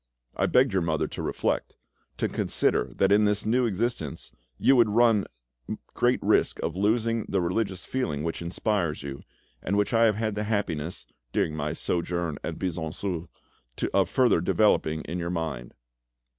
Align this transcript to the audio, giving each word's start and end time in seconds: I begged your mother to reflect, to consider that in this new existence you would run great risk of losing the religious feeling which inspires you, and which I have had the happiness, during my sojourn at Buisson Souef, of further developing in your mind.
I 0.35 0.47
begged 0.47 0.73
your 0.73 0.81
mother 0.81 1.05
to 1.07 1.21
reflect, 1.21 1.75
to 2.17 2.27
consider 2.27 2.91
that 2.95 3.11
in 3.11 3.25
this 3.25 3.45
new 3.45 3.67
existence 3.67 4.31
you 4.57 4.75
would 4.75 4.89
run 4.89 5.27
great 5.93 6.17
risk 6.23 6.57
of 6.63 6.75
losing 6.75 7.25
the 7.29 7.39
religious 7.39 7.85
feeling 7.85 8.23
which 8.23 8.41
inspires 8.41 9.03
you, 9.03 9.21
and 9.61 9.77
which 9.77 9.93
I 9.93 10.05
have 10.05 10.15
had 10.15 10.33
the 10.33 10.45
happiness, 10.45 11.05
during 11.33 11.55
my 11.55 11.73
sojourn 11.73 12.39
at 12.43 12.57
Buisson 12.57 12.89
Souef, 12.89 13.27
of 13.93 14.09
further 14.09 14.41
developing 14.41 15.01
in 15.03 15.19
your 15.19 15.29
mind. 15.29 15.75